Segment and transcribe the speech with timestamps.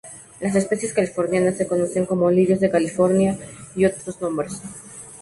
[0.39, 3.37] Las especies californianas se conocen como lirios de California,
[3.75, 4.67] y otros nombres, e.g.